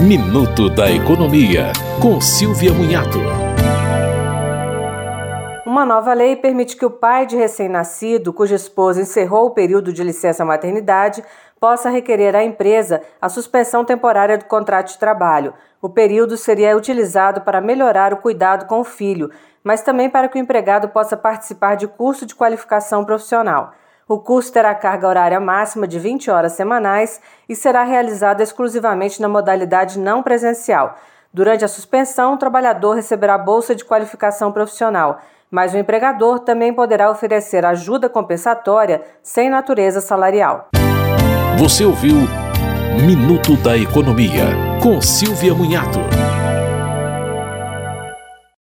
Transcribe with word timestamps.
Minuto 0.00 0.70
da 0.70 0.88
Economia, 0.88 1.72
com 2.00 2.20
Silvia 2.20 2.72
Munhato. 2.72 3.18
Uma 5.66 5.84
nova 5.84 6.14
lei 6.14 6.36
permite 6.36 6.76
que 6.76 6.86
o 6.86 6.90
pai 6.90 7.26
de 7.26 7.36
recém-nascido, 7.36 8.32
cuja 8.32 8.54
esposa 8.54 9.02
encerrou 9.02 9.46
o 9.46 9.50
período 9.50 9.92
de 9.92 10.04
licença 10.04 10.44
maternidade, 10.44 11.24
possa 11.58 11.90
requerer 11.90 12.36
à 12.36 12.44
empresa 12.44 13.02
a 13.20 13.28
suspensão 13.28 13.84
temporária 13.84 14.38
do 14.38 14.44
contrato 14.44 14.92
de 14.92 14.98
trabalho. 14.98 15.52
O 15.82 15.88
período 15.88 16.36
seria 16.36 16.76
utilizado 16.76 17.40
para 17.40 17.60
melhorar 17.60 18.12
o 18.12 18.18
cuidado 18.18 18.66
com 18.66 18.78
o 18.78 18.84
filho, 18.84 19.32
mas 19.64 19.82
também 19.82 20.08
para 20.08 20.28
que 20.28 20.38
o 20.38 20.40
empregado 20.40 20.90
possa 20.90 21.16
participar 21.16 21.74
de 21.74 21.88
curso 21.88 22.24
de 22.24 22.36
qualificação 22.36 23.04
profissional. 23.04 23.72
O 24.08 24.18
curso 24.18 24.50
terá 24.50 24.74
carga 24.74 25.06
horária 25.06 25.38
máxima 25.38 25.86
de 25.86 25.98
20 25.98 26.30
horas 26.30 26.52
semanais 26.52 27.20
e 27.46 27.54
será 27.54 27.84
realizado 27.84 28.40
exclusivamente 28.40 29.20
na 29.20 29.28
modalidade 29.28 29.98
não 29.98 30.22
presencial. 30.22 30.96
Durante 31.30 31.62
a 31.62 31.68
suspensão, 31.68 32.32
o 32.32 32.38
trabalhador 32.38 32.96
receberá 32.96 33.36
bolsa 33.36 33.74
de 33.74 33.84
qualificação 33.84 34.50
profissional, 34.50 35.20
mas 35.50 35.74
o 35.74 35.76
empregador 35.76 36.38
também 36.38 36.72
poderá 36.72 37.10
oferecer 37.10 37.66
ajuda 37.66 38.08
compensatória 38.08 39.02
sem 39.22 39.50
natureza 39.50 40.00
salarial. 40.00 40.68
Você 41.58 41.84
ouviu 41.84 42.16
Minuto 43.04 43.56
da 43.58 43.76
Economia, 43.76 44.46
com 44.82 45.02
Silvia 45.02 45.54
Munhato. 45.54 45.98